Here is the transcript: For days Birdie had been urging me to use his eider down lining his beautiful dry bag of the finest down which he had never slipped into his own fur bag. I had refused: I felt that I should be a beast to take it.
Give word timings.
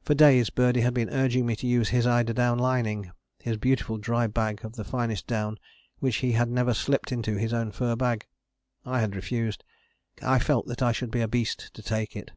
For 0.00 0.14
days 0.14 0.48
Birdie 0.48 0.80
had 0.80 0.94
been 0.94 1.10
urging 1.10 1.44
me 1.44 1.54
to 1.56 1.66
use 1.66 1.90
his 1.90 2.06
eider 2.06 2.32
down 2.32 2.58
lining 2.58 3.12
his 3.42 3.58
beautiful 3.58 3.98
dry 3.98 4.26
bag 4.26 4.64
of 4.64 4.72
the 4.76 4.84
finest 4.84 5.26
down 5.26 5.58
which 5.98 6.16
he 6.24 6.32
had 6.32 6.48
never 6.48 6.72
slipped 6.72 7.12
into 7.12 7.36
his 7.36 7.52
own 7.52 7.70
fur 7.70 7.94
bag. 7.94 8.26
I 8.86 9.00
had 9.00 9.14
refused: 9.14 9.62
I 10.22 10.38
felt 10.38 10.64
that 10.68 10.80
I 10.80 10.92
should 10.92 11.10
be 11.10 11.20
a 11.20 11.28
beast 11.28 11.74
to 11.74 11.82
take 11.82 12.16
it. 12.16 12.30